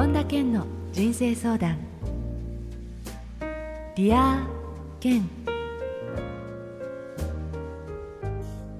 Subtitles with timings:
[0.00, 1.76] 本田健の人生相談
[3.94, 5.28] Dear Ken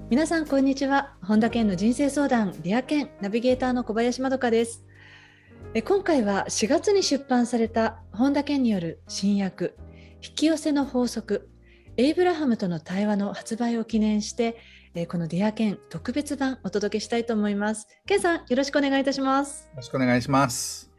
[0.09, 4.83] 皆さんこんにちは本田健の人生相談 Dear Ken ナビゲーターの小林まどかです
[5.75, 9.75] え今回は4月に出版された本田健による新訳
[10.27, 11.51] 引き寄せの法則
[11.99, 14.57] エイブラハムとの対話の発売を記念して
[14.95, 17.87] えこの Dear Ken 特別版お届けしたいと思います。
[18.07, 19.67] ケンさんよろしくお願いいたします。
[19.67, 20.90] よろしくお願いします。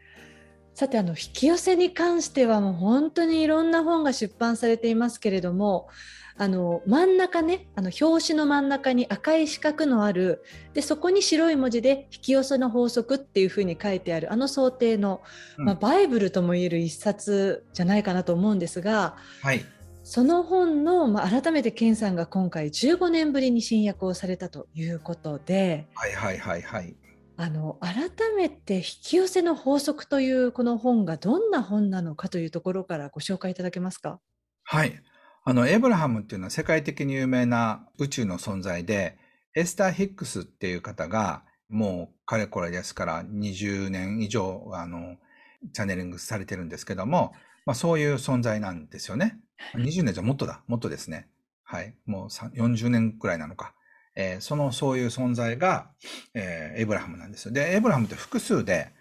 [0.81, 5.89] さてあの引き寄せに関してはもう本当にいろんな本が出版されていますけれども
[6.37, 10.43] あの真ん中ねあの表紙の真ん中に赤い四角のある。
[10.73, 15.21] でそこに白い文字で「引き寄せの法則」っていうふうに書いてあるあの想定の、
[15.59, 19.63] うん、まあ、バイブルともいえる一冊じゃないかなと思うんですが、はい、
[20.01, 26.95] その本の、まあ、改めて健さんが今回15年ぶりに新訳をされたということで、はいはいはいはい。
[27.37, 34.19] あの改めて引き寄せの法則というこの本がどんな本なのかというところからご紹介いただけますか？
[34.63, 35.01] はい。
[35.43, 39.17] あの、エイブラハムっていうのは世界的に有名な宇宙の存在で、
[39.55, 45.17] エスター・ヒックスっていう方が、もうかれこれですから20年以上、あの、
[45.73, 47.33] チャネリングされてるんですけども、
[47.65, 49.39] まあそういう存在なんですよね。
[49.75, 51.27] 20年じゃもっとだ、もっとですね。
[51.63, 51.95] はい。
[52.05, 53.73] もう40年くらいなのか。
[54.15, 55.91] えー、その、そういう存在が、
[56.33, 57.51] えー、エイブラハムなんですよ。
[57.51, 58.91] で、エイブラハムって複数で、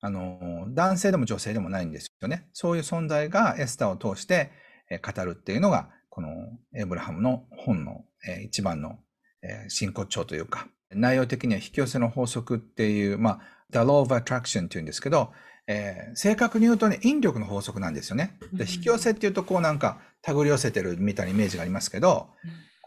[0.00, 2.48] あの、男性でも女性でもないんですよね。
[2.52, 4.50] そういう存在がエスターを通して、
[4.90, 6.28] えー、語るっていうのが、この
[6.74, 8.98] エイブラハムの本の、えー、一番の、
[9.42, 15.32] えー、真骨頂というか、内容的には引き寄せの法則っていう、まあ、The Law of Attraction っていうんですけど、
[15.66, 18.36] えー、正確に言うとね、引力の法則なんですよね。
[18.52, 22.28] で引き寄せっていうと、こうなんか、手繰り寄せてるみたいなイメージがありますけど、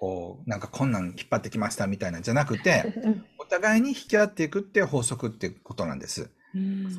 [0.03, 2.93] こう、なんかこんなん引っ張ってきましたみたいなんじゃなくて、
[3.39, 6.29] お互いに引き合っていくっていう法則っていうことなんです。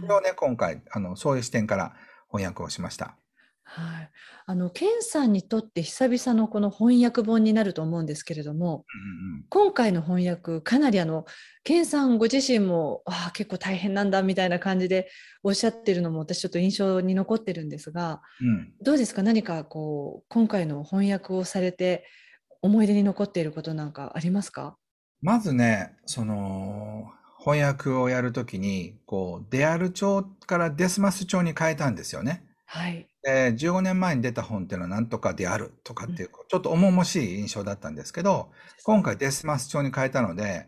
[0.00, 1.94] それをね、今回、あの、そういう視点から
[2.28, 3.19] 翻訳をしました。
[3.66, 4.10] はい、
[4.47, 11.25] あのケンさんにとって久々のこの翻訳本になると思うんですけれども、うんうん、今回の翻訳かなりあの
[11.64, 15.09] ケンさんご自身もあ結構大変なんだみたいな感じで
[15.43, 19.22] おっしゃってるのも私ちょっと印象に残ってるんですが、うん、どうですか？
[19.22, 22.04] 何かこう今回の翻訳をされて
[22.64, 24.75] 思い出に残っていることなんかありますか？
[25.20, 27.04] まずねその
[27.38, 32.42] 翻訳をやるときにこうデアル帳からデスマス帳に変えたんですよね。
[32.64, 38.48] はい、で15年前に出た本っていうのは何とかであるとかっていう、ちょっと重々しい印象だったんですけど、
[38.82, 40.66] 今回デスマス調に変えたので、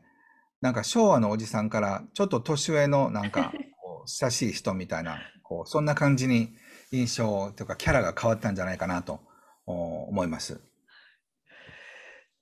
[0.61, 6.55] なんか昭和のおじさんからちょっと年上のなんか こう親しい人みたいな、こうそんな感じに
[6.93, 9.21] 印象というかキャラが変わったんじゃないかなと
[9.65, 10.61] 思います。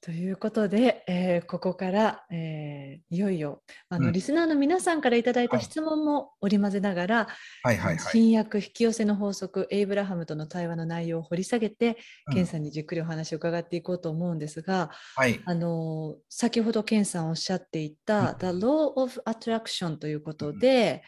[0.05, 7.29] ということで、えー、ここから、えー、いよいよあの、うん、リスナーの皆さんからいただいた質問も織り交ぜながら、
[7.63, 21.03] はいはいはい、新薬引き寄せの法則エイブラハムとの対話の内容を掘り下げて、うん、ケンさんにじっくりお話を伺っていこうと思うんですが、はい、あの先ほどケンさんおっしゃっていた、うん、The Law of Attraction ということで、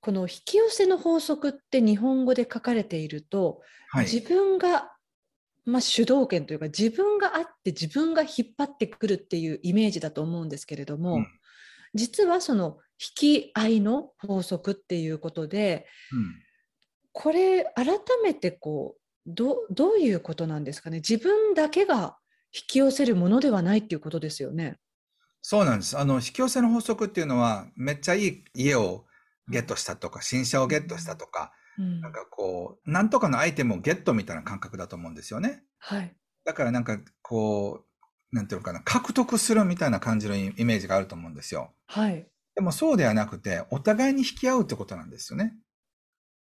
[0.00, 3.60] この引き寄せの法則って日本語で書かれていると、
[3.90, 4.91] はい、自分が
[5.64, 11.26] まあ、主導権というか自分があって自分が引っ張ってくるっていうイメージだと思うんですけれども、うん、
[11.94, 16.34] 実はその引き合いの法則っていうことで、うん、
[17.12, 20.96] これ改めてこうどどういうことなんですかね？
[20.96, 22.16] 自分だけが
[22.52, 24.78] 引き寄せるものではないっていうことですよね。
[25.40, 25.96] そうなんです。
[25.96, 29.06] あの引き寄せの法則っていうのはめっちゃいい家を
[29.48, 35.62] ゲットしたとか新車をゲットしたとか、うん、なんかこう、なんとかのアイテムをゲットみたいな感覚だと思うんですよね。
[35.78, 36.14] はい。
[36.44, 37.84] だからなんかこ
[38.32, 41.72] う、なんていうのかな、獲得するみたいな感じのイメージがあると思うんですよ。
[41.86, 42.26] はい。
[42.54, 45.54] でもそうではなくて、お互いに引き合うってことなんですよね。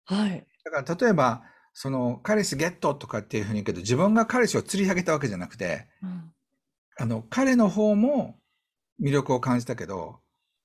[0.05, 0.45] はい。
[0.63, 1.43] だから例えば、
[1.73, 6.31] その彼氏ゲットとかっていうふうに言うけど、自分が彼氏を釣り上げたわけじゃなくて、うん、
[6.97, 8.39] あの、彼の方も
[9.01, 10.19] 魅力を感じたけど、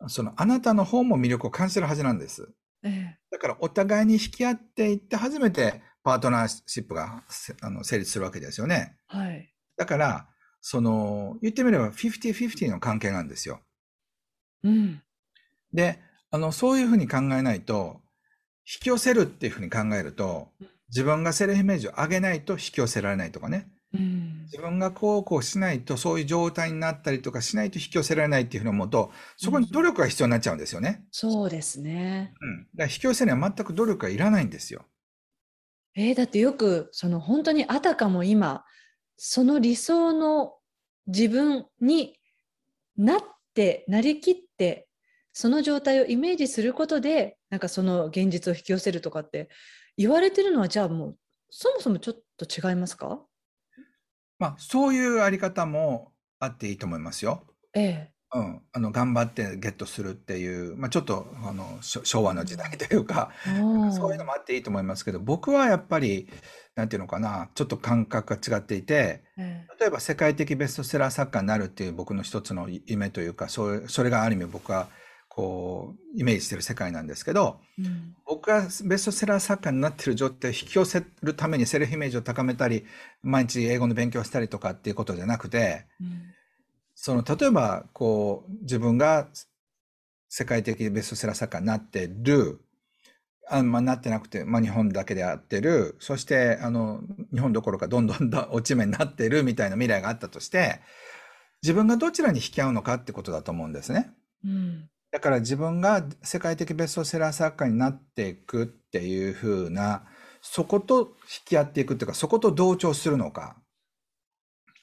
[0.07, 2.49] そのあなたの方も魅力を感じてるはずなんです。
[2.83, 7.25] ええ、だからお互いに引き合っていって初めてパートナーシップが
[7.63, 8.97] あの成立するわけですよね。
[9.07, 9.53] はい。
[9.77, 10.29] だから、
[10.61, 13.61] その、言ってみれば50-50の関係なんですよ。
[14.63, 15.03] うん。
[15.73, 15.99] で、
[16.31, 18.01] あの、そういうふうに考えないと、
[18.67, 20.53] 引き寄せるっていうふうに考えると、
[20.89, 23.69] 自分がセルフイメージを上げないと引き寄せられないとかね。
[23.93, 31.01] うん、自分がこうこうしないとそういう状態になったりとかしないと引き寄せられないっていうふうに思うとそこに努力が必要になっちゃうんですよね。
[31.01, 32.33] うん、そうですね。
[32.41, 32.63] うん。
[32.63, 34.85] だから引き寄せには全く努力がいらないんですよ。
[35.97, 38.65] えー、だってよくその本当にあたかも今
[39.17, 40.55] その理想の
[41.09, 42.17] 自分に
[42.97, 43.21] なっ
[43.55, 44.87] てなりきって
[45.33, 49.49] その状態をイメージすることでなんかその現実を引き寄せるとかって
[49.97, 51.17] 言われてるのはじゃあもう
[51.51, 53.21] そもそもちょっと違いますか？
[54.41, 56.11] まあそういうあり方も
[56.41, 57.45] あっていいと思いますよ。
[57.75, 58.13] ええ。
[58.33, 66.29] うん、あの頑張ってゲットするっていう、まあ、ちょっとあの昭和の時代 というか、そういうのもあっていいと思いますけど僕はやっぱり
[66.77, 74.87] なんていうのかなちょっと感覚が違っていて、例えば世界的ベストセラー作家になるっていう僕の一つの夢というかそれそれがある意味僕は
[75.31, 82.85] こうイメージしてる世界なんですけど、うん、僕がベストセラー作家になってる状態を引き寄せるためにセルフイメージを高めたり
[83.23, 86.35] 毎日英語の勉強したりとかっていうことじゃなくて、うん
[87.03, 89.27] その例えばこう自分が
[90.29, 92.61] 世界的ベストセラー作家になってる
[93.49, 97.01] あまあ、なってなくて、まあ、日本だけでやってるそしてあの
[97.33, 100.81] 日本どころかどんどん落ち目になってるみたいな未来があったとして
[101.63, 104.13] 自分がどちらに引き合うのかってことだと思うんですね。
[104.45, 110.05] うん、だから自分が世界的ベストセラー作家になっていくっていうふうな
[110.41, 113.57] そこと引き合っていくっていうかそこと同調するのか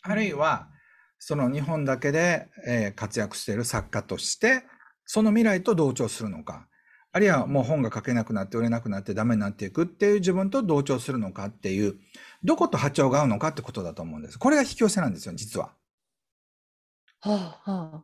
[0.01, 0.68] あるいは
[1.19, 4.63] その日本だけで、え活躍している作家として、
[5.06, 6.68] その未来と同調するのか、
[7.12, 11.95] あるいはもう本が書けなくなって売れなくなってダメになっていくっていう自分と同調するのかっていう、
[12.44, 14.38] どこと波長が合うのかってことだと思うんです。
[14.38, 15.73] これが引き寄せなんですよ、実は。
[17.19, 18.03] はあは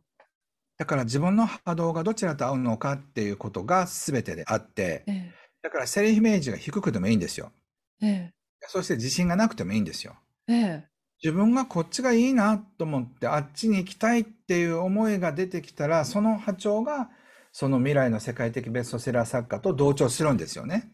[0.76, 5.32] だから自分の波動がどちらと合うのかっていうことが全てであって、ええ、
[5.62, 7.52] だからセルフイメージが低くてもいいんですよ。
[8.02, 8.34] ええ、
[8.68, 10.16] そして自信がなくてもいいんですよ。
[10.48, 10.84] え
[11.22, 17.08] 自分がこっちがいいなと思ってあっちに行きたいっていう思いが出てきたらその波長が
[17.50, 20.90] その未来の世界的ベストセラー作家と同調するんですよね。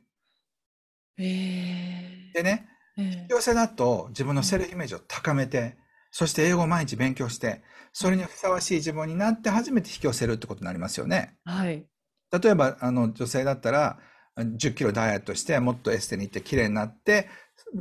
[1.18, 5.76] えー、でね、引き寄せだと自分のセルフイメージを高めて、
[6.10, 7.62] そして英語を毎日勉強して、
[7.92, 11.36] それにふさわしい自分になって初めて引き寄せるってことになりますよね。
[11.44, 11.86] はい。
[12.32, 13.98] 例えば、あの、女性だったら、
[14.36, 17.28] 10キロダイエットして、もっとエステに行って綺麗になって、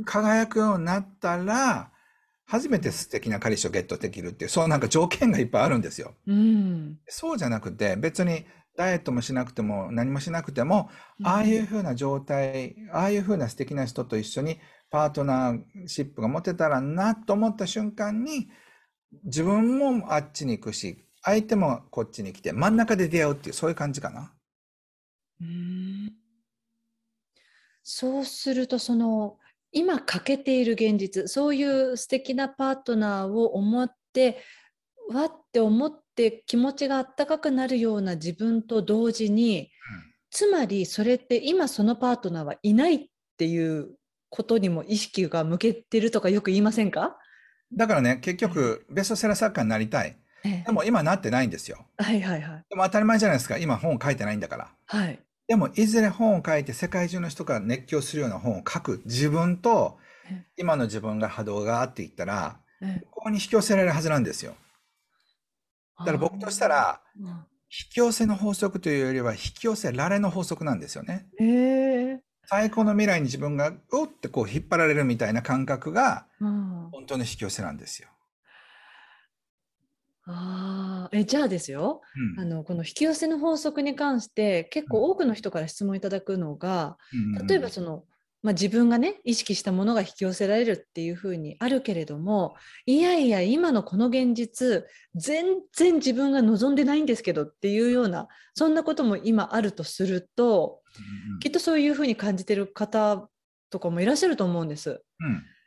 [0.04, 1.92] 輝くようになったら、
[2.44, 6.14] 初めて素敵な彼氏をゲットできるっていう、そうなんか条件がいっぱいあるんですよ。
[6.26, 8.44] うん、そうじゃなくて、別に
[8.76, 10.90] ダイエットもしなくても何もしなくても、
[11.22, 14.58] ああいうふうな状態、ああいうふうな素敵な人と一緒に
[14.90, 18.48] パートナーシップが持てたらなと思った瞬間に、
[19.24, 24.32] 自分もあっちに行くし、相手もこっちに来て、真ん中で出会うっていう、そういう感じかな。
[25.40, 26.12] うん
[27.82, 29.38] そうすると、その、
[29.72, 34.42] 今欠けている現実そういう素敵なパートナーを思って
[35.12, 39.66] わって思って気持ちがあったかくなるような自分と同時に、うん、
[40.30, 43.06] つまりそれって今そのパートナーはいないっ
[43.36, 43.96] ていう
[44.30, 47.18] ことにも意識が向けてるとかよく言いませんか？
[47.76, 51.84] だからね結局ベストセラー作家になりたい、ええ、でも今なってないんですよ。
[51.98, 52.64] はいはいはい。
[52.70, 53.58] でも当たり前じゃないですか。
[53.58, 54.72] 今本書いてないんだから。
[54.86, 55.20] はい。
[55.48, 59.98] でも、いずれ本を書いて世界中の人が熱狂するような本を書く自分と、
[60.56, 62.60] 今の自分が波動が合っていったら、
[63.10, 64.54] ここに引き寄せられるはずなんですよ。
[65.98, 67.34] だから僕としたら、引
[67.94, 71.26] き寄せの法則というよりは、引き寄せられの法則なんですよね。
[72.50, 78.08] 最高の未来に自分が、おってこう引っ張られるみたいな感覚が、本当の引き寄せなんですよ。
[80.26, 82.02] あえじゃあですよ、
[82.36, 86.98] うん、あのこの引き寄せの法則に関して結構多くの人から質問いただくのが、
[87.38, 88.04] うん、例えばその、
[88.42, 92.54] まあ、自分がね意識したものが引き寄せられるっていうふうにあるけれども
[92.86, 95.44] いやいや今のこの現実全
[95.74, 100.80] 然自分が望んでないんですけどっていうようなそんなことも今あるとすると、
[101.34, 103.28] うん、きっとそういうふうに感じてる方
[103.68, 105.02] とかもいらっしゃると思うんです。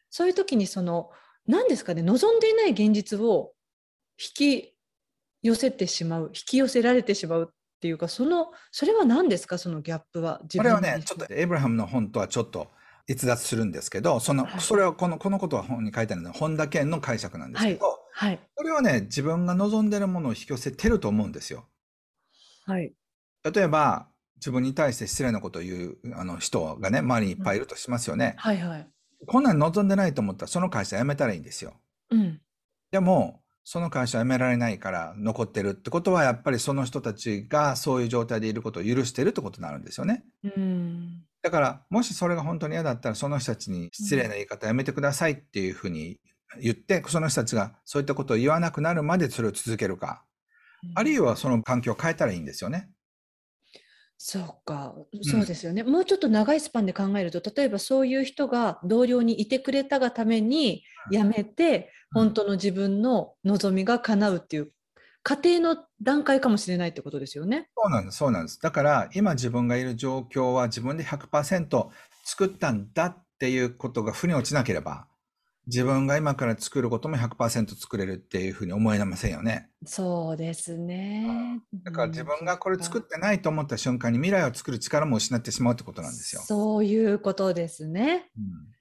[0.10, 1.10] そういう時にその
[1.48, 3.54] 何ですかね望んでいない現実を
[4.20, 4.76] 引き
[5.42, 7.54] 寄せてしまう引き寄せられてしまうっ
[7.84, 9.58] ていうかそのそれは何ですか？
[9.58, 10.40] そのギャップは？
[10.40, 12.70] これはねちょっとエイブラハムの本とはちょっと
[13.10, 21.66] 逸脱するんですけどその、はい、それはこのこのことは本に書いてあるのは本田健の解釈なんですけど、はい、はい、それはね自分が望んでるものを引き寄せてると思うんですよ。
[22.66, 22.94] はい、
[23.54, 28.36] 例えば自分に対して失礼なことを言うあの人がね周りにいっぱいいるとしますよね。
[28.38, 28.88] はいはい、
[29.28, 31.74] こんなん望んでないと思ったらその会社辞めたらいいんですよ。
[32.12, 32.40] うん、
[32.92, 40.24] でもその会社辞められないから残ってるってことは、やっぱりその人たちがそういう状態でいることを許してるってことになるんですよね。
[40.44, 46.20] うん、だから、もしそれが本当に嫌だったら、その人たちに失礼な言い方やめてくださいっていうふうに
[46.62, 50.24] 言って、その人たちがそういったことを言わなくなるまでそれを続けるか、
[50.96, 52.90] あるいはその環境を変えたらいいんですよね。
[54.26, 64.72] そうか、そうですよね、うん、もうちょっと長いスパンで考えると例えばそういう人が同僚にいてくれたがために辞めて、うん、本当の自分の望みが叶うっていう
[65.24, 67.68] 過程の段階かもしれないってことですよね。
[67.76, 68.62] そうなんです、そうなんです。
[68.62, 71.90] だから今自分がいる状況は自分で100%
[72.24, 75.06] 作ったんだっていうことが腑に落ちなければ、
[75.68, 79.70] 自分が今から作ることも100%作れるっていうふうに思えませんよね。
[79.86, 81.62] そうですね。
[81.84, 86.42] だから自分がこれ作ってないと思った瞬間に未来を作る力も失ってしまうってことなんですよ。
[86.42, 88.30] そういうことですね。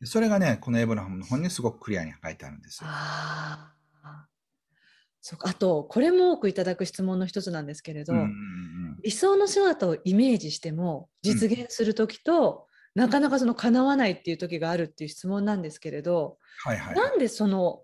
[0.01, 2.91] うん、それがね、このエブラハムの本にすごくクリアに書いてあるんですよ。
[2.91, 3.75] あ
[5.25, 17.83] そうかあとこれも多くいただく質問の一つなんですけれど、うんうんうん、理想の姿をイメージしても実現する時と、なかなかその叶わないっていう時があるっていう質問なんですけれど、はいはい、なんでその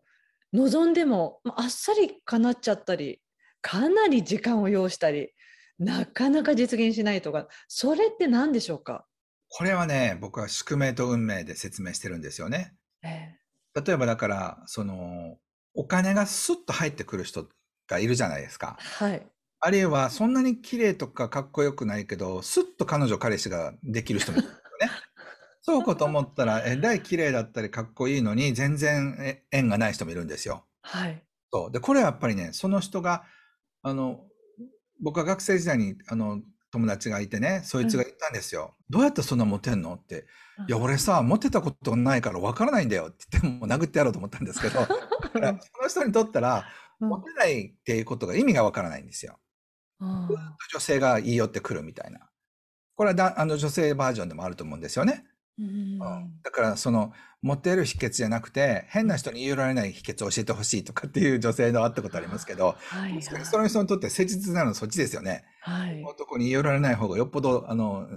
[0.53, 3.21] 望んでもあっさり叶っちゃったり
[3.61, 5.33] かなり時間を要したり
[5.79, 9.07] なかなか実現しないとかそれって何でしょうか？
[9.50, 12.75] これはね僕は宿命と運命で説明してるんですよね。
[13.03, 15.37] えー、例えばだからその
[15.75, 17.47] お金がスッと入ってくる人
[17.87, 18.77] がいるじゃないですか。
[18.79, 19.27] はい、
[19.61, 24.43] あるいはそんなに綺麗とかかっこよくないけどスッと彼女彼氏ができる人も
[24.80, 24.90] ね。
[25.62, 30.64] そうかと思ったら、 えらい綺麗だったりかっこいいのに、全然縁がない人もいるんですよ。
[30.82, 31.23] はい。
[31.52, 31.70] そう。
[31.70, 33.25] で、これはやっぱりね、その人が、
[33.82, 34.25] あの、
[35.02, 38.75] 僕は学生時代に、あの、友達がいてね、そいつが言ったんですよ。
[38.78, 39.94] うん、どうやってそんなモテんの？
[39.94, 40.26] って。
[40.68, 44.92] いや、俺さ、モテたことないからわからないんだよって言っても殴ってやろうと思ったんですけど、 そ
[45.38, 46.66] の人にとったら、
[46.99, 49.38] モテないっていうことが意味がわからないんですよ。
[50.00, 50.28] うん、
[50.73, 52.28] 女性がいいよって来るみたいな。
[52.99, 55.25] これはだあの女性バージョンでもあると思うんですよね。
[55.57, 55.99] うん、
[56.43, 57.12] だからその
[57.43, 68.09] モテる秘訣じゃなくて変な人に言い寄られない秘訣を教えてほしいとかっていう女性のあったことありますけど、はいはい、その人にとって誠実なのはそっちですよね、はい、男に言い寄られない方がよっぽどあの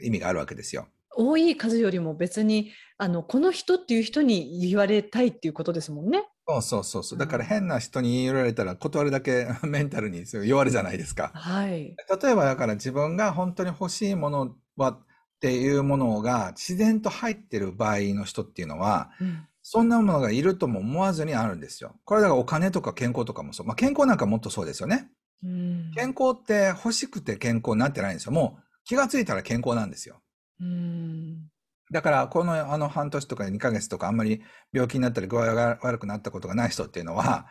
[0.00, 0.86] 意味があるわけですよ。
[1.16, 6.28] 多い数よりも別にあのこの人っていう人に言われたいっていうことですもんね。
[6.48, 7.18] そうそうそうそう。
[7.18, 11.30] だから変な人に言い寄られたら断るだけ メンタルに弱るじゃないですか。
[11.34, 11.94] はい。
[12.22, 15.00] 例えばだから自分が本当に欲しいものはっ
[15.40, 22.00] ていうものが自然と入ってる場合の人っていうのは、うん、そんなものがいるとも思わずにあるんですよ。
[22.04, 23.66] これだからお金とか健康とかもそう。
[23.66, 25.10] まあ健康なんかもっとそうですよね。
[25.44, 28.32] うん、健康って欲しくて健康になってないんですよ。
[28.32, 30.22] もう気がついたら健康なんですよ。
[30.60, 31.50] うん
[31.90, 34.42] だから、このあの半年とか2ヶ月とかあんまり
[34.72, 37.46] 病気になったり具合が悪くなったことがない人っていうのは、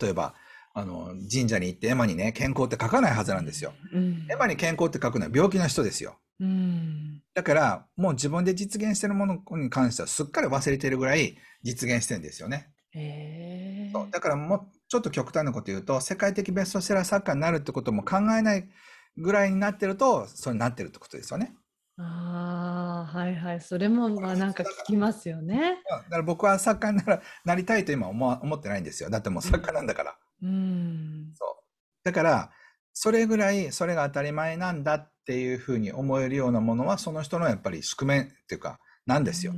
[0.00, 0.34] 例えば、
[0.74, 3.72] あの、神社に行ってエマにね、健康って書かないはずなんですよ。
[3.92, 6.18] うん、エマに健康って書くのは病気の人ですよ。
[6.38, 12.68] うん、だから、もう自分で実現してるものに関してはすっかり忘れてるぐらい実現してるんですよね。
[12.90, 18.68] へそうだからもうちょっと極端なこと言うと、世界的ベストセラー作家になるってことも考えない
[19.16, 21.54] ぐらいになってると、そうなってるってことですよね。
[21.98, 23.60] ああ、はいはい。
[23.60, 25.82] それも、まあ、なんか聞きますよね。
[25.88, 29.08] だから僕は作家にならなりたいと今思わ思ってないんですよ。
[29.08, 30.18] だってもう作家なんだから。
[30.42, 31.32] うん。
[31.34, 31.64] そう。
[32.04, 32.50] だから、
[32.92, 39.54] それぐらい、それが当たり前なんだっていうふうに思えるようなものは、その人のやっぱり宿命っていうか、なんですよ。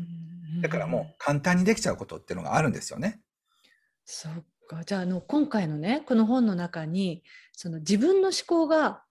[0.62, 3.21] だからもう簡単にできちゃうことっていうのがあるんですよね。
[4.04, 4.33] そっ
[4.68, 4.85] か。
[4.85, 9.02] じゃあ、あの、今回のね、この本の中に、その自分の思考が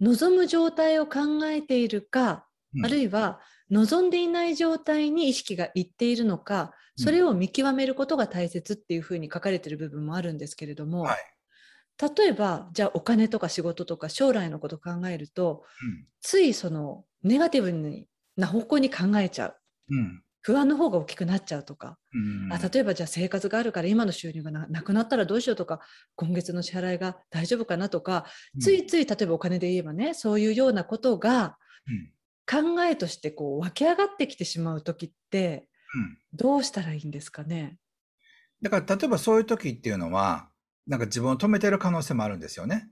[0.00, 2.45] 望む状態を考えているか、
[2.84, 3.40] あるいは
[3.70, 11.16] 望んでいない状態に意識がいっているのか、それを見極めることが大切っていうふうに書かれている部分もあるんですけれども、はい、
[12.16, 18.06] 例えばじゃあお金とか仕事とか将来のことを考えると、うん、ついそのネガティブ
[18.36, 19.56] な方向に考えちゃう。
[19.90, 20.22] うん。
[20.42, 25.80] 不安の方が大きくなっちゃうとか、うん、あ例えばじゃあ生活があるから今の収入がなくなったらどうしようとか
[26.14, 31.58] 今月の支払いが大丈夫かなとか、うん、ついつい例えばお金で言えばねそういうようなことが、
[32.48, 35.68] 考えとしてこう湧き上がってきてしまう時って
[36.32, 37.78] どうしたらいいんですかね、
[38.62, 40.48] だから例えばそういう時っていうのは
[40.86, 42.88] なんか自分を止めてる可能性もあるんですよね。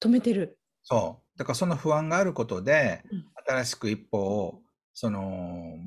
[0.00, 0.58] 止めてる。
[0.82, 1.38] そう。
[1.38, 5.78] だからその不安があることで、うん、新しく一歩をその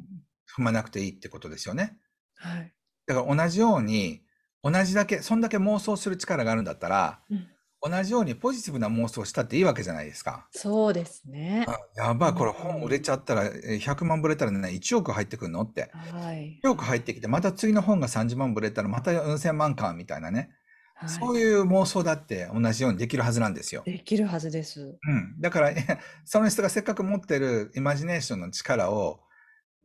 [0.58, 1.98] 踏まなくていいってことですよね。
[2.36, 2.74] はい、
[3.06, 4.22] だから同じように
[4.64, 7.48] 同じだけそんだけ妄想する力があるんだったら、うん、
[7.82, 10.48] 同じようにポジティブな妄想したっていいわけじゃないですか。
[10.52, 11.66] そうですね。
[11.96, 15.92] やばい、これ本売れちゃったら、100万ぶれたらね、1億入ってくるのって。
[15.94, 16.60] はい。
[16.64, 20.50] 1億入ってきて、また次の本が30万ぶれたら、また4000万か、みたいなね。
[20.96, 23.84] はい、そういう妄想だって同じようにできるはずなんですよ。
[23.86, 24.98] できるはずです。
[25.08, 25.40] うん。
[25.40, 25.72] だから、
[26.26, 29.22] その人がせっかく持ってるイマジネーションの力を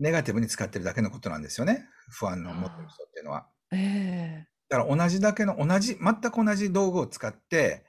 [0.00, 1.86] ネガティブに使ってるだけのことなんですよね。
[2.08, 3.46] 不安の持ってる人っていうのは。
[3.72, 7.84] ええーだから同じだけの同じ全く同じ道具を使って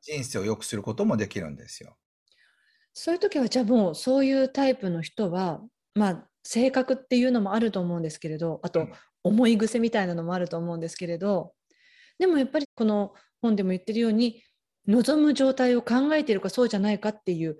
[0.00, 1.90] 人生を良くすることもできるんですよ。
[1.90, 1.96] うん、
[2.94, 5.60] そういう時はじゃあもうそういうタイプの人は
[5.94, 8.88] まあ性格っていうのもあると思うんですけれどあと
[9.22, 11.52] 思い癖みたいなのもあると思うんですけれど
[12.18, 13.12] でもやっぱりこの
[13.42, 14.42] 本でも言ってるように
[14.88, 17.58] 望む状態を考えているかそうじゃないかっていう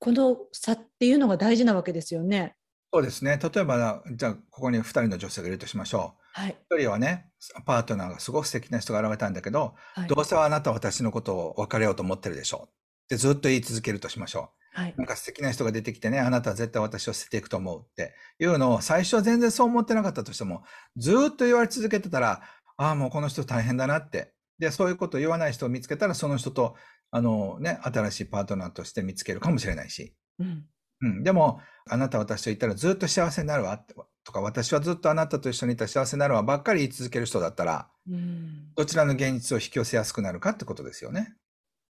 [0.00, 2.56] この差っていうのが大事なわけですよね。
[2.94, 3.40] そうですね。
[3.42, 6.40] 例えば、じゃあ、ここに2人の女性がいるとしましょう。
[6.40, 6.56] はい。
[6.70, 7.32] 1人はね、
[7.66, 12.68] パートナーがすごく素敵な人が現れたんだけど、はい、どうせあなたは私のことを別れようと思ってるでしょう。
[12.68, 14.80] ってずっと言い続けるとしましょう。
[14.80, 14.94] はい。
[14.96, 20.62] なんか素敵な人が出てきてね、あなたは絶対私を捨てていくと思うっていうのを、最初は全然そう思ってなかったとしても、
[20.96, 22.42] ずっと言われ続けてたら、
[22.76, 24.34] ああ、もうこの人大変だなって。
[24.60, 26.76] で、そういうことを言わない人を見つけたら、その人と、
[27.10, 30.14] あのね、新しいパートナーとして見つけるかもしれないし。
[30.38, 30.64] うん。
[31.00, 31.24] うん。
[31.24, 33.78] でも、あなた私といたらずっと幸せになるわ
[34.24, 41.34] とか、私はずっとあなたと一緒にいたら幸せになるわばっかり言い続ける人だったら、うん、どちらの現実を引き寄せやすくなるかってことですよね。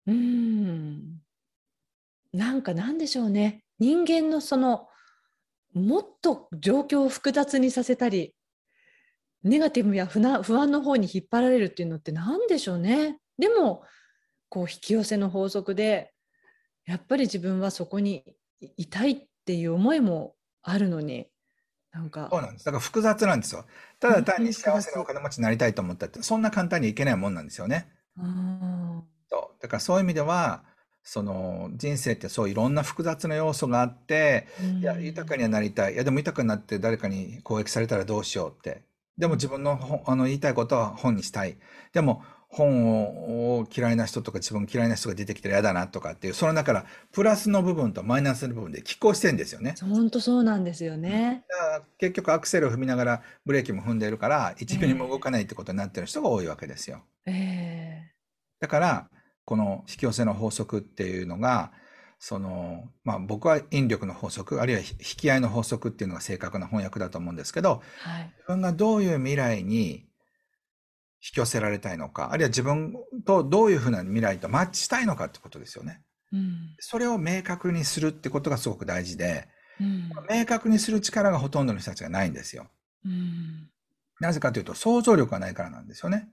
[0.06, 1.20] うん。
[2.32, 3.64] なんかなんでしょうね。
[3.78, 4.88] 人間のその、
[5.72, 8.34] もっと状況を複雑にさせたり、
[9.42, 10.18] ネガティブや不
[10.58, 13.18] 安の方に引っ張られるっていうのって何でしょうね。
[13.38, 13.84] でも、
[14.48, 16.12] こう引き寄せの法則で、
[16.86, 18.24] やっぱり自分はそこに
[18.60, 21.26] いたいっていう思いもあるのに、
[21.92, 22.28] なんか。
[22.30, 22.64] そうなんです。
[22.64, 23.64] だから複雑なんですよ。
[24.00, 27.88] ただ単に幸せなお金持ちになりたいと思ったって、そんな簡単にいけないもんなんですよね。
[29.30, 30.64] そうだからそういう意味では、
[31.02, 34.48] その人生ってそういろんな複雑な要素があって、
[34.80, 35.94] いや、豊かにはなりたい。
[35.94, 38.82] いや、でも豊かになって誰かに攻撃されたらどうしようって。
[39.18, 41.56] でも自分のあの言いたいことは本にしたい。
[41.92, 42.24] でも
[42.54, 49.75] 本を嫌いな人とか自分嫌いな人が出てきたら嫌だなとかっていう、その中からプラスの部分とマイナスの部分で拮抗してんですよね。
[49.80, 51.44] 本当そうなんですよね。
[51.99, 57.02] 結局アクセルを踏みながらブレーキも踏んでいるから1ミリも動かないってことになってる人が多いわけですよ。
[57.26, 59.11] えー、だから
[59.44, 61.73] この引き寄せの法則っていうのが
[62.20, 70.06] そのまあ僕は引力の法則あるいは引き合いの法則っていうのが正確な翻訳だと思うんですけど、はい、自分がどういう未来に
[71.24, 76.02] 引き寄せられたいのか、あるいは自分とどういうふうな未来とマッチしたいのかってことですよね。
[76.32, 79.48] うん、それを明確にするってことがすごく大事で、
[79.80, 82.66] うん、明確にする力がほとんどの人たちがないんですよ。
[83.06, 83.70] うん、
[84.20, 86.28] なぜかというと想像力がないからなんですよね。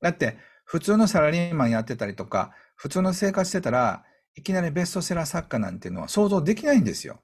[0.00, 4.04] だって普通のサラリーマンやってたりとか、普通の生活してたら
[4.36, 7.20] いきなりベストセラー作家なんていうのは想像できないんですよ。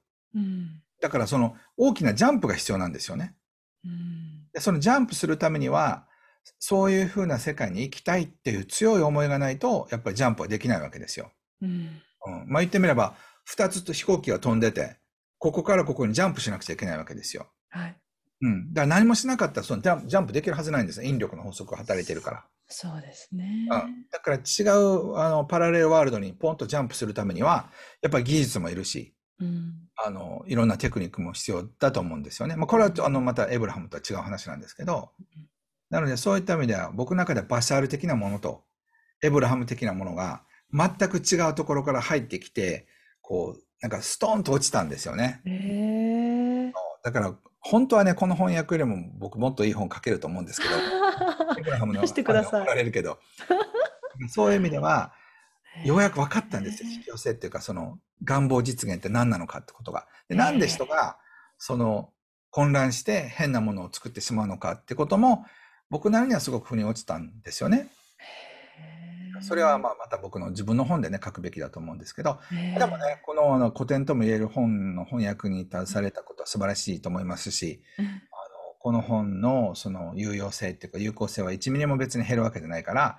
[1.00, 3.36] だからその大きなジャンプが必要なんですよね。
[4.52, 6.08] でそのジャンプするためには
[6.58, 11.30] そういうふうな世界に行きたいっていう強い思いがないと、やっぱりジャンプはできないわけですよ。
[11.62, 11.68] うん。
[12.26, 14.96] うん、まあ言ってみれば、二つと飛行機が飛んでて、
[15.38, 17.46] ここからここにジャンプしなくちゃいけないわけですよ。
[17.68, 17.96] はい。
[18.42, 18.72] うん。
[18.72, 22.44] だから何もしなかったら、そのジャンプできるはずないんです引力の法則が働いてるから。
[22.68, 23.68] そうですね。
[23.70, 24.06] うん。
[24.10, 27.70] だから違う、あの、パラレルワールドにポンとジャンプするためには、
[28.02, 32.56] やっぱり技術もいるし、うん、あの、いろんなテクニックも必要だと思うんですよね。
[32.56, 35.46] まあ、これは、あの、またエブラハムとは違う話なんですけど、うん
[35.90, 38.64] なので、そういった意味では、僕の中でバシャール的なものと、
[39.22, 42.86] エブラハム的なものが、全く違うところから入ってきて、
[43.22, 45.42] こう、なんかストーンと落ちたんですよね。
[45.44, 46.72] へ
[47.04, 50.74] だから、本当はね、この翻訳よりも僕もっといい本書けると思うんですけど、
[51.58, 52.62] エブラハムのしてください。
[52.62, 53.18] 怒られるけど、
[54.28, 55.12] そういう意味では、
[55.84, 56.88] ようやく分かったんですよ。
[56.88, 60.06] 引き寄せっていうか、その願望実現って何なのかってことが。
[60.28, 61.18] でなんで人が、
[61.58, 62.12] その
[62.50, 65.44] 混乱して変なものを作ってしまうのかってことも、
[65.90, 67.88] 僕なりにはすごく腑に落ちたんですよね。
[69.42, 78.08] それはまあまた僕の自分の本でね書くべきだと思うんですけど、でもね、この古典とも言える本の翻訳に携されたことは素晴らしいと思いますし、あの
[78.78, 83.18] この本のその有用性っていうか有効性は1ミリも別に減るわけじゃないから、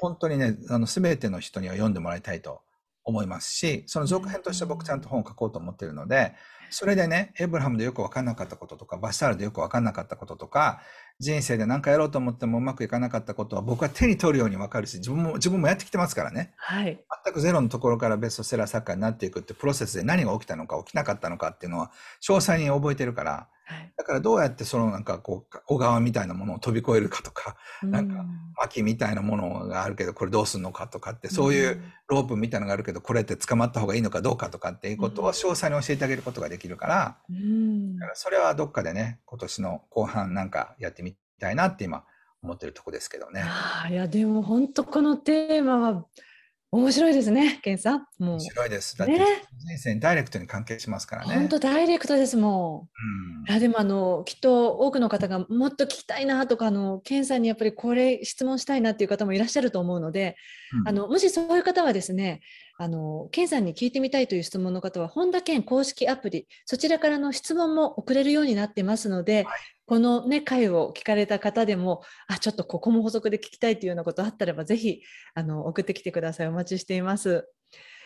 [0.00, 2.60] 本当にね、あの全ての人には読んでもらいたいと
[3.04, 6.34] 思いますし、その続編として僕ちゃんと本を書こうと思ってるので、
[6.70, 10.80] それでね、エブラハムでよくわかんなかったこととか、バシャールでよくわかんなかったこととか、
[11.18, 16.54] 人生で何かやろうと思ってもうまくいかなかったことは僕は手に取るようにわかるし、自分も、自分もやってきてますからね。
[16.56, 16.98] はい。
[17.24, 21.90] 全くゼロのところからベストセラー作家になっていくってプロセスで何が起きたのか起きなかったのかっていうのは
[22.22, 23.51] 詳細に覚えてるから、はい、
[23.96, 28.24] だからどうやってそのなんかこう、小川みたいなものを飛び越えるかとか、なんか
[28.62, 40.52] 秋みたいなものがあるけどこれどうすんのかとかって、そういうロープみたいなのがあるけどこれって捕まった方がいいのかどうかとかっていうことを詳細に教えてあげることができるから、だからそれはどっかでね、今年の後半なん。
[40.52, 42.04] かやってみたいなって今
[42.42, 43.42] 思ってるとこですけどね。
[43.42, 46.04] あいやでも本当このテーマは
[46.74, 47.98] 面白いですね、ケンさん。
[47.98, 48.96] もう面白いです。
[48.96, 49.26] だって、ね、
[49.58, 51.34] 人生にダイレクトに関係しますからね。
[51.34, 52.88] 本当ダイレクトですも
[53.44, 53.44] ん。
[53.44, 60.36] うん、いやでもあのきっと多くの方がもっと聞きたいなとかあのケンさんにやっぱりこれ質問したいなっていう方もいらっしゃると思うので、
[60.80, 62.40] うん、あのもしそういう方はですね、
[62.78, 69.54] あのケンさんに聞いてみたいという質問の方は本田健公式アプリそちらからの質問も送れるようになってますので、はい、
[69.86, 75.02] このね回を聞かれた方でもあちょっとここも補足で聞きたいというようなことあったらばぜひ
[75.34, 76.48] あの送ってきてください。
[76.48, 77.48] お待ちしています。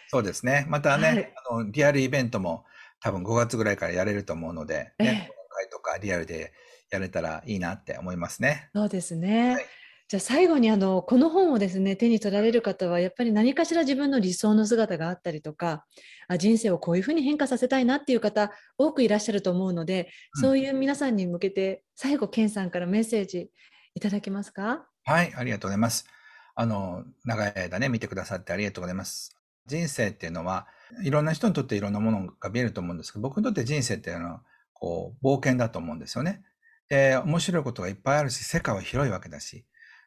[0.09, 0.67] そうですね。
[0.69, 2.65] またね、はい、あのリアルイベントも
[3.01, 5.15] 多分5月ぐらいからやれると思うので、ね、えー、今
[5.51, 6.53] 回とかリアルで
[6.91, 8.71] やれたらいいなって思いますね。
[8.75, 9.67] そうですね、はい
[10.09, 15.85] じゃあ最後にあのこの本をですね手に取られる方はやっぱり何かしら自分の理想の姿があったりとか
[16.29, 23.51] あ人生をこういうふうに変化させたいなっていう方多くいらっしゃると思うので、うん、そういう皆さんに向けて最後健さんからメッセージ
[23.95, 24.87] いただけますか？
[25.05, 26.07] はいありがとうございます。
[26.55, 29.37] あの長い間ね見てくださってありがとうございます。
[29.67, 30.69] 人生っていうのは
[31.03, 34.43] いろんな人にとっていろんなものが見えると思うんですけど僕にとって人生っていうのは
[34.73, 36.43] こう冒険だと思うんですよね。
[36.89, 39.65] で面白いことがいっぱいあるし世界は広いわけだし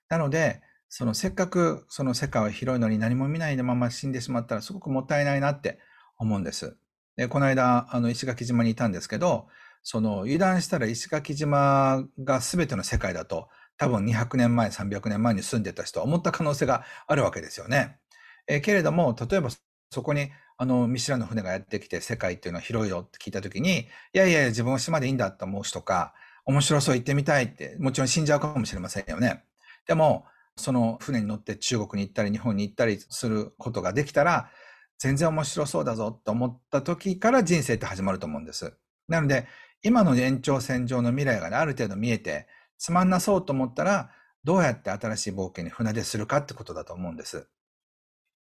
[0.10, 5.80] なので、そのせっかくその世界は広いのに何も見ないでまま死んでしまったらすごくもったいないなって
[6.18, 6.78] 思うんです。
[7.16, 9.48] で、この間、あの、石垣島にいたんですけど、
[9.84, 18.00] その油断したら石垣島が全ての世界だと多分200年前、300年前に住んでた人は思った可能性があるわけですよね。
[18.48, 19.50] えけれども、例えば
[19.92, 26.14] そこにあの、見知らぬ船がやってきて世界っていうのは広いよって聞いたときに、いやいや自分は島でいいんだと思う人か、
[26.46, 29.44] 面白そう行ってみたいって、もちろん死んじゃうかもしれませんよね。
[29.90, 30.26] でも、
[30.56, 34.52] その船に乗って中国に行ったり日本に行ったりすることができたら、
[35.00, 38.78] 全然面白そうだぞと思った時から人生って始まると思うんです。
[39.08, 39.48] なので、
[39.82, 42.48] 今の延長線上の未来が、ね、ある程度見えて、
[42.78, 44.12] つまんなそうと思ったら、
[44.44, 47.48] どうやって新しい冒険に船出するかってことだと思うんです。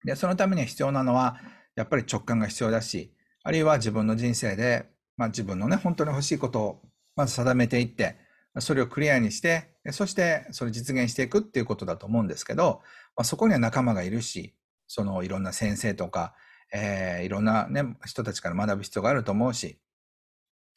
[0.04, 1.40] で、そのために必要なのは、
[1.74, 6.82] やっぱり直感が必要だし、あるいは自分の人生で、まあ自分のね、本当に欲しいことを
[7.16, 8.21] まず定めていって、
[8.58, 12.82] それをクリアにして、そしてそれを実現していくっていうことだと思うんですけど、
[13.16, 14.54] まあ、そこには仲間がいるし、
[14.86, 16.34] そのいろんな先生とか、
[16.72, 19.78] えー、いろんなね、人たちから学ぶ必要があると思うし、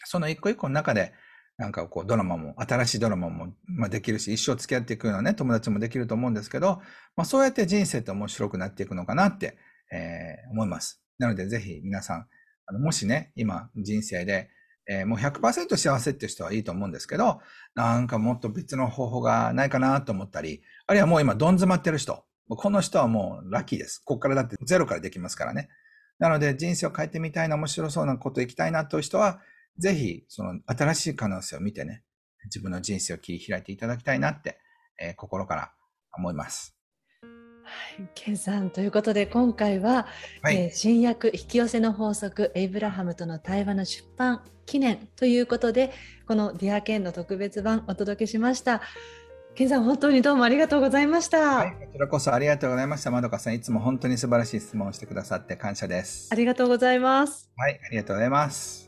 [0.06, 1.14] その一個一個の中で、
[1.58, 6.82] なんかこうドラマも、新しいドラマも、まあ、できるし、一生付き合っていくようなね、友達もできると思うんですけど、
[7.16, 9.58] まあ、そうやって人生って面白くなっていくのかなって、
[9.92, 11.02] えー、思います。
[11.18, 12.28] なので、ぜひ皆さん、
[12.68, 14.50] あのもしね、今人生で、
[14.88, 17.42] えー、もう100%幸せっていう人はいいと思うんですけど、
[17.74, 24.00] なんかもっと別の方法がないかなと思ったり、あるいはもう今どん詰まってる人、この人はもうラッキーです。
[24.00, 25.70] ここからだってゼロからできますからね。
[26.20, 29.42] なので人生を変えてみたいな面白そうなこと行きたいなという人は、
[29.78, 32.04] ぜひその新しい可能性を見てね、
[32.46, 34.60] 自分の人生を切り開いていただきたいなって、
[35.00, 35.72] えー、心から
[36.14, 36.75] 思います。
[37.66, 40.08] はい、ケンさんということで今回は、
[40.44, 45.92] はい、えー、新約引き寄せの法則エイブラハムとの対話の出版記念ということで
[46.28, 48.82] このディアケンの特別版お届けしました。
[49.56, 51.40] ケンさん本当にどうもありがとうございました。
[51.40, 53.12] はい、こちらこそありがとうございました。
[53.12, 56.28] まどかさんいつも本当に素晴らしい質問をしてくださって感謝です。
[56.32, 57.50] ありがとうございます。
[57.56, 58.85] はい、ありがとうございます。